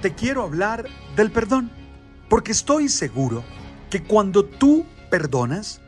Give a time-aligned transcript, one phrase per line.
[0.00, 1.70] Te quiero hablar del perdón,
[2.28, 3.44] porque estoy seguro
[3.90, 5.80] que cuando tú perdonas,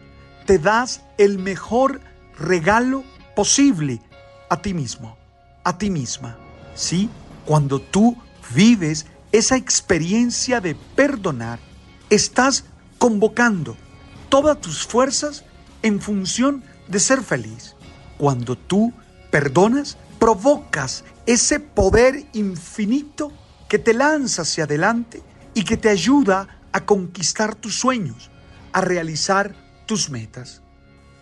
[0.46, 2.00] te das el mejor
[2.38, 3.04] regalo
[3.36, 4.00] posible
[4.48, 5.16] a ti mismo,
[5.64, 6.36] a ti misma.
[6.74, 7.08] ¿Sí?
[7.44, 8.16] Cuando tú
[8.54, 11.58] vives esa experiencia de perdonar,
[12.08, 12.64] estás
[12.98, 13.76] convocando
[14.28, 15.44] todas tus fuerzas
[15.82, 17.76] en función de ser feliz.
[18.18, 18.92] Cuando tú
[19.30, 23.32] perdonas, provocas ese poder infinito
[23.70, 25.22] que te lanza hacia adelante
[25.54, 28.28] y que te ayuda a conquistar tus sueños,
[28.72, 29.54] a realizar
[29.86, 30.60] tus metas.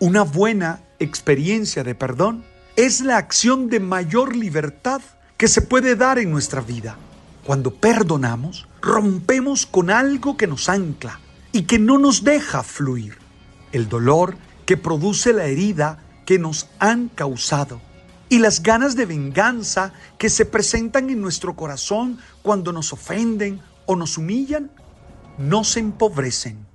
[0.00, 5.02] Una buena experiencia de perdón es la acción de mayor libertad
[5.36, 6.96] que se puede dar en nuestra vida.
[7.44, 11.20] Cuando perdonamos, rompemos con algo que nos ancla
[11.52, 13.18] y que no nos deja fluir.
[13.72, 17.82] El dolor que produce la herida que nos han causado
[18.28, 23.96] y las ganas de venganza que se presentan en nuestro corazón cuando nos ofenden o
[23.96, 24.70] nos humillan,
[25.38, 26.66] nos empobrecen,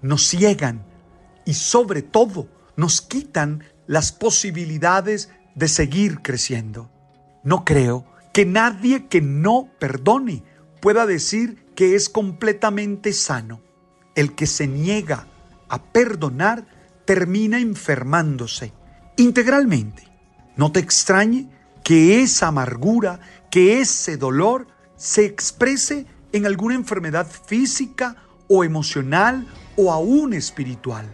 [0.00, 0.84] nos ciegan
[1.44, 6.90] y sobre todo nos quitan las posibilidades de seguir creciendo.
[7.42, 10.42] No creo que nadie que no perdone
[10.80, 13.60] pueda decir que es completamente sano.
[14.14, 15.26] El que se niega
[15.68, 16.66] a perdonar
[17.04, 18.72] termina enfermándose
[19.16, 20.13] integralmente.
[20.56, 21.48] No te extrañe
[21.82, 23.20] que esa amargura,
[23.50, 24.66] que ese dolor
[24.96, 28.16] se exprese en alguna enfermedad física
[28.48, 31.06] o emocional o aún espiritual.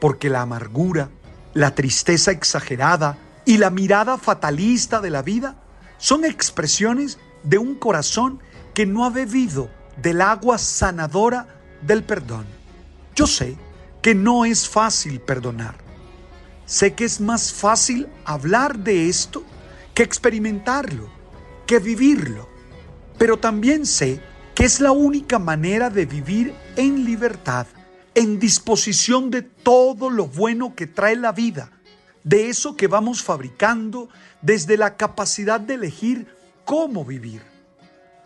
[0.00, 1.10] Porque la amargura,
[1.54, 5.56] la tristeza exagerada y la mirada fatalista de la vida
[5.98, 8.40] son expresiones de un corazón
[8.74, 12.46] que no ha bebido del agua sanadora del perdón.
[13.16, 13.56] Yo sé
[14.02, 15.89] que no es fácil perdonar
[16.70, 19.42] Sé que es más fácil hablar de esto
[19.92, 21.10] que experimentarlo,
[21.66, 22.48] que vivirlo.
[23.18, 24.20] Pero también sé
[24.54, 27.66] que es la única manera de vivir en libertad,
[28.14, 31.72] en disposición de todo lo bueno que trae la vida,
[32.22, 34.08] de eso que vamos fabricando
[34.40, 36.28] desde la capacidad de elegir
[36.64, 37.42] cómo vivir.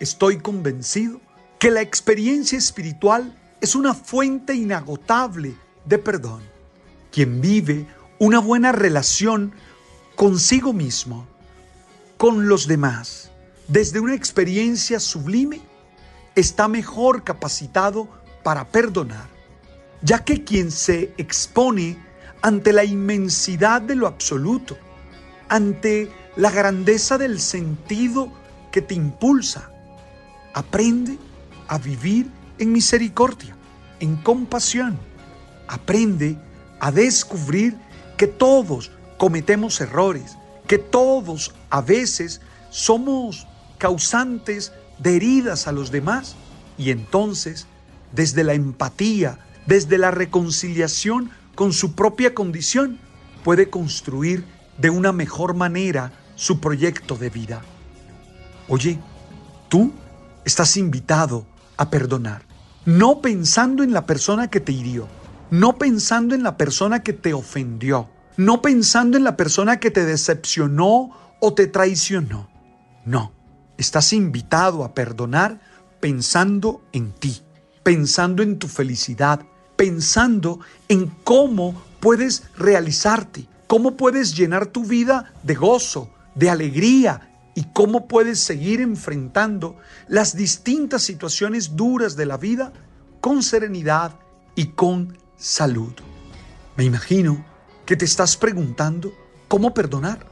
[0.00, 1.18] Estoy convencido
[1.58, 5.54] que la experiencia espiritual es una fuente inagotable
[5.86, 6.42] de perdón.
[7.10, 7.86] Quien vive
[8.18, 9.52] una buena relación
[10.14, 11.26] consigo mismo,
[12.16, 13.30] con los demás,
[13.68, 15.60] desde una experiencia sublime,
[16.34, 18.08] está mejor capacitado
[18.42, 19.28] para perdonar,
[20.02, 21.98] ya que quien se expone
[22.42, 24.76] ante la inmensidad de lo absoluto,
[25.48, 28.32] ante la grandeza del sentido
[28.70, 29.70] que te impulsa,
[30.52, 31.18] aprende
[31.68, 33.56] a vivir en misericordia,
[34.00, 34.98] en compasión,
[35.68, 36.36] aprende
[36.80, 37.76] a descubrir
[38.16, 40.36] que todos cometemos errores,
[40.66, 43.46] que todos a veces somos
[43.78, 46.36] causantes de heridas a los demás
[46.78, 47.66] y entonces
[48.12, 52.98] desde la empatía, desde la reconciliación con su propia condición,
[53.42, 54.44] puede construir
[54.78, 57.62] de una mejor manera su proyecto de vida.
[58.68, 58.98] Oye,
[59.68, 59.92] tú
[60.44, 61.46] estás invitado
[61.76, 62.42] a perdonar,
[62.84, 65.08] no pensando en la persona que te hirió,
[65.54, 70.04] no pensando en la persona que te ofendió, no pensando en la persona que te
[70.04, 72.50] decepcionó o te traicionó.
[73.04, 73.30] No,
[73.78, 75.60] estás invitado a perdonar
[76.00, 77.40] pensando en ti,
[77.84, 79.46] pensando en tu felicidad,
[79.76, 80.58] pensando
[80.88, 88.08] en cómo puedes realizarte, cómo puedes llenar tu vida de gozo, de alegría y cómo
[88.08, 89.76] puedes seguir enfrentando
[90.08, 92.72] las distintas situaciones duras de la vida
[93.20, 94.18] con serenidad
[94.56, 95.92] y con salud.
[96.76, 97.44] Me imagino
[97.84, 99.12] que te estás preguntando
[99.48, 100.26] cómo perdonar.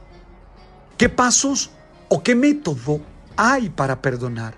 [0.97, 1.71] ¿Qué pasos
[2.09, 3.01] o qué método
[3.35, 4.55] hay para perdonar?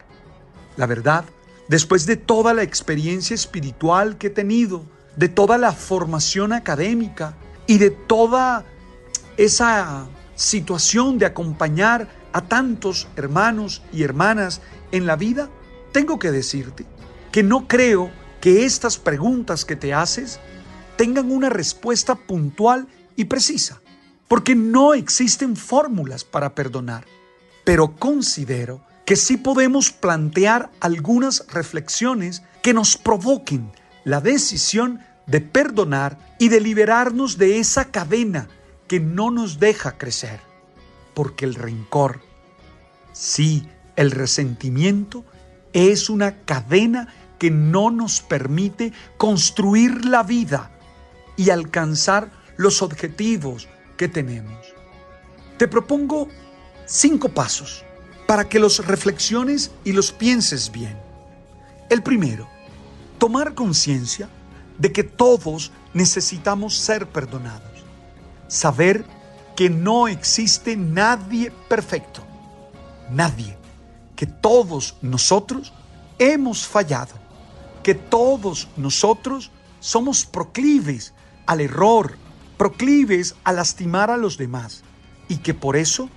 [0.77, 1.25] La verdad,
[1.68, 7.36] después de toda la experiencia espiritual que he tenido, de toda la formación académica
[7.68, 8.65] y de toda
[9.38, 14.62] esa situación de acompañar a tantos hermanos y hermanas
[14.92, 15.50] en la vida,
[15.94, 16.86] tengo que decirte
[17.31, 18.12] que no creo
[18.45, 20.39] que estas preguntas que te haces
[20.97, 23.81] tengan una respuesta puntual y precisa,
[24.27, 27.06] porque no existen fórmulas para perdonar.
[27.63, 33.71] Pero considero que sí podemos plantear algunas reflexiones que nos provoquen
[34.03, 38.47] la decisión de perdonar y de liberarnos de esa cadena
[38.88, 40.39] que no nos deja crecer.
[41.15, 42.21] Porque el rencor,
[43.12, 45.25] sí, el resentimiento,
[45.74, 50.72] es una cadena que no nos permite construir la vida
[51.38, 53.68] y alcanzar los objetivos
[53.98, 54.74] que tenemos.
[55.58, 56.30] Te propongo
[56.86, 57.84] cinco pasos
[58.28, 60.98] para que los reflexiones y los pienses bien.
[61.90, 62.48] El primero,
[63.18, 64.30] tomar conciencia
[64.78, 67.86] de que todos necesitamos ser perdonados.
[68.48, 69.06] Saber
[69.56, 72.22] que no existe nadie perfecto.
[73.10, 73.58] Nadie.
[74.16, 75.74] Que todos nosotros
[76.18, 77.25] hemos fallado.
[77.86, 81.14] Que todos nosotros somos proclives
[81.46, 82.18] al error,
[82.58, 84.82] proclives a lastimar a los demás.
[85.28, 86.10] Y que por eso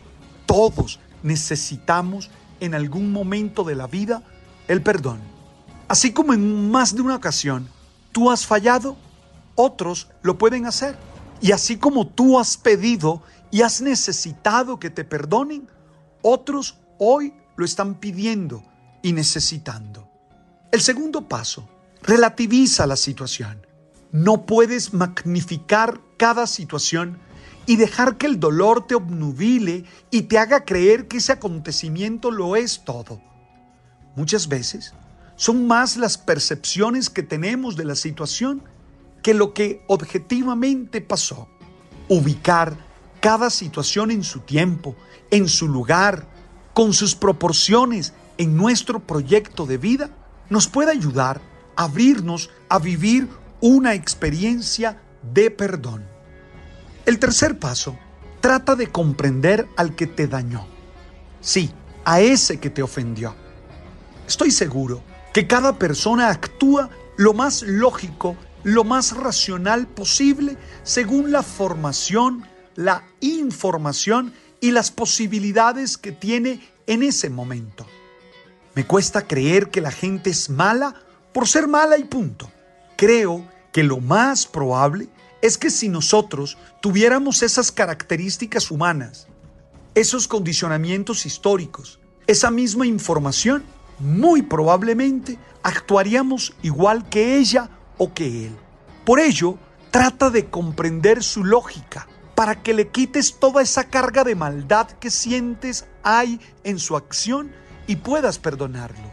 [0.47, 2.31] todos necesitamos
[2.61, 4.23] en algún momento de la vida
[4.67, 5.21] el perdón.
[5.89, 7.69] Así como en más de una ocasión
[8.13, 8.97] tú has fallado,
[9.55, 10.97] otros lo pueden hacer.
[11.43, 15.69] Y así como tú has pedido y has necesitado que te perdonen,
[16.23, 18.63] otros hoy lo están pidiendo
[19.03, 20.08] y necesitando.
[20.71, 21.67] El segundo paso,
[22.03, 23.67] relativiza la situación.
[24.13, 27.19] No puedes magnificar cada situación
[27.65, 32.55] y dejar que el dolor te obnubile y te haga creer que ese acontecimiento lo
[32.55, 33.23] es todo.
[34.15, 34.93] Muchas veces
[35.37, 38.63] son más las percepciones que tenemos de la situación
[39.23, 41.49] que lo que objetivamente pasó.
[42.09, 42.77] Ubicar
[43.21, 44.97] cada situación en su tiempo,
[45.31, 46.27] en su lugar,
[46.75, 50.11] con sus proporciones en nuestro proyecto de vida,
[50.51, 51.41] nos puede ayudar
[51.77, 53.29] a abrirnos a vivir
[53.61, 55.01] una experiencia
[55.33, 56.05] de perdón.
[57.07, 57.99] El tercer paso,
[58.41, 60.67] trata de comprender al que te dañó.
[61.41, 61.71] Sí,
[62.05, 63.35] a ese que te ofendió.
[64.27, 65.03] Estoy seguro
[65.33, 73.05] que cada persona actúa lo más lógico, lo más racional posible según la formación, la
[73.21, 77.87] información y las posibilidades que tiene en ese momento.
[78.79, 80.95] Me cuesta creer que la gente es mala
[81.33, 82.49] por ser mala y punto.
[82.97, 85.09] Creo que lo más probable
[85.43, 89.27] es que si nosotros tuviéramos esas características humanas,
[89.97, 91.99] esos condicionamientos históricos,
[92.29, 93.65] esa misma información,
[93.99, 98.57] muy probablemente actuaríamos igual que ella o que él.
[99.05, 99.59] Por ello,
[99.91, 105.11] trata de comprender su lógica para que le quites toda esa carga de maldad que
[105.11, 107.51] sientes hay en su acción
[107.89, 109.13] y puedas perdonarlo.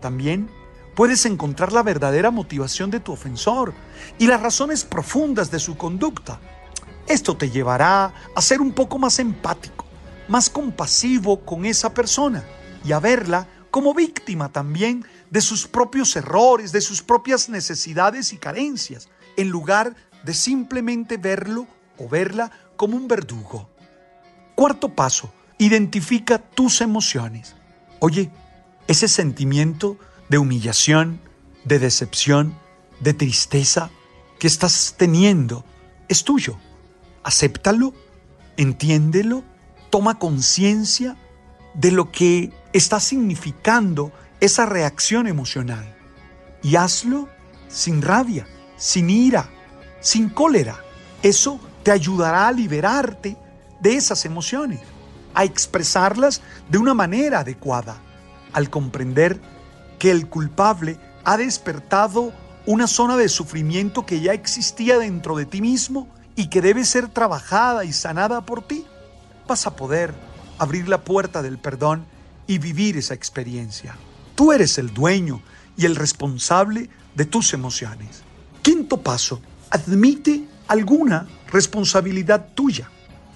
[0.00, 0.48] También
[0.94, 3.74] puedes encontrar la verdadera motivación de tu ofensor
[4.18, 6.40] y las razones profundas de su conducta.
[7.06, 9.84] Esto te llevará a ser un poco más empático,
[10.28, 12.42] más compasivo con esa persona
[12.82, 18.38] y a verla como víctima también de sus propios errores, de sus propias necesidades y
[18.38, 19.94] carencias, en lugar
[20.24, 21.66] de simplemente verlo
[21.98, 23.68] o verla como un verdugo.
[24.54, 27.54] Cuarto paso, identifica tus emociones.
[28.00, 28.30] Oye,
[28.88, 29.96] ese sentimiento
[30.28, 31.20] de humillación,
[31.64, 32.54] de decepción,
[33.00, 33.90] de tristeza
[34.38, 35.64] que estás teniendo
[36.08, 36.58] es tuyo.
[37.22, 37.94] Acéptalo,
[38.56, 39.42] entiéndelo,
[39.90, 41.16] toma conciencia
[41.74, 45.96] de lo que está significando esa reacción emocional
[46.62, 47.28] y hazlo
[47.68, 49.48] sin rabia, sin ira,
[50.00, 50.82] sin cólera.
[51.22, 53.36] Eso te ayudará a liberarte
[53.80, 54.80] de esas emociones,
[55.36, 56.40] a expresarlas
[56.70, 57.98] de una manera adecuada,
[58.52, 59.38] al comprender
[59.98, 62.32] que el culpable ha despertado
[62.64, 67.08] una zona de sufrimiento que ya existía dentro de ti mismo y que debe ser
[67.08, 68.86] trabajada y sanada por ti,
[69.46, 70.14] vas a poder
[70.58, 72.06] abrir la puerta del perdón
[72.46, 73.94] y vivir esa experiencia.
[74.34, 75.42] Tú eres el dueño
[75.76, 78.22] y el responsable de tus emociones.
[78.62, 82.90] Quinto paso, admite alguna responsabilidad tuya.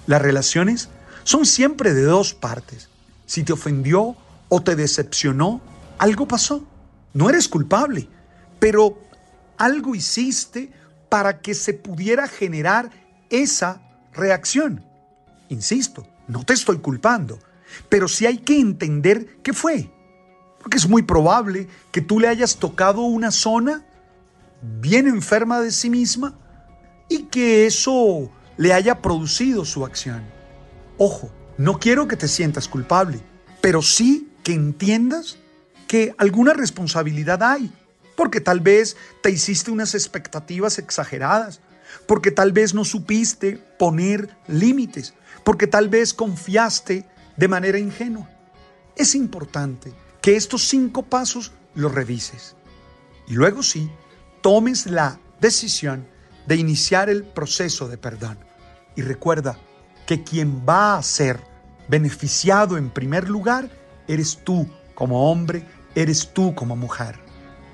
[0.06, 0.88] Las relaciones
[1.24, 2.88] son siempre de dos partes.
[3.26, 4.16] Si te ofendió
[4.48, 5.60] o te decepcionó,
[5.98, 6.64] algo pasó.
[7.12, 8.08] No eres culpable,
[8.58, 8.98] pero
[9.56, 10.72] algo hiciste
[11.08, 12.90] para que se pudiera generar
[13.28, 14.84] esa reacción.
[15.48, 17.38] Insisto, no te estoy culpando,
[17.88, 19.90] pero sí hay que entender qué fue.
[20.60, 23.84] Porque es muy probable que tú le hayas tocado una zona
[24.62, 26.34] bien enferma de sí misma
[27.08, 30.22] y que eso le haya producido su acción.
[31.02, 33.22] Ojo, no quiero que te sientas culpable,
[33.62, 35.38] pero sí que entiendas
[35.88, 37.72] que alguna responsabilidad hay,
[38.16, 41.62] porque tal vez te hiciste unas expectativas exageradas,
[42.06, 48.28] porque tal vez no supiste poner límites, porque tal vez confiaste de manera ingenua.
[48.94, 52.56] Es importante que estos cinco pasos los revises
[53.26, 53.90] y luego sí
[54.42, 56.06] tomes la decisión
[56.46, 58.38] de iniciar el proceso de perdón.
[58.96, 59.58] Y recuerda
[60.10, 61.38] que quien va a ser
[61.86, 63.70] beneficiado en primer lugar
[64.08, 65.64] eres tú como hombre,
[65.94, 67.14] eres tú como mujer,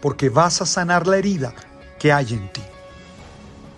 [0.03, 1.55] porque vas a sanar la herida
[1.99, 2.61] que hay en ti.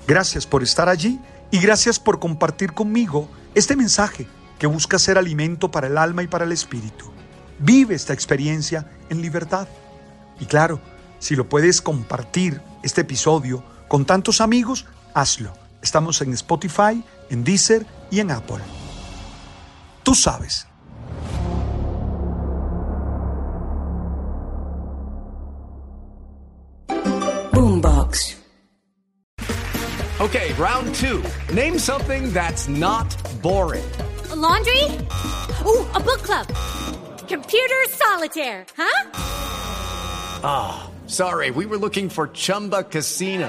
[0.09, 1.21] Gracias por estar allí
[1.53, 4.27] y gracias por compartir conmigo este mensaje
[4.59, 7.13] que busca ser alimento para el alma y para el espíritu.
[7.61, 9.69] Vive esta experiencia en libertad.
[10.41, 10.81] Y claro,
[11.21, 14.85] si lo puedes compartir este episodio con tantos amigos,
[15.15, 15.53] hazlo.
[15.81, 18.61] Estamos en Spotify, en Deezer y en Apple.
[20.03, 20.67] Tú sabes.
[27.53, 28.37] Boombox.
[30.21, 31.23] Okay, round two.
[31.55, 33.07] Name something that's not
[33.43, 33.85] boring.
[34.31, 34.83] A laundry?
[35.65, 36.47] Ooh, a book club.
[37.29, 39.11] Computer solitaire, huh?
[40.43, 43.49] Ah, sorry, we were looking for Chumba Casino.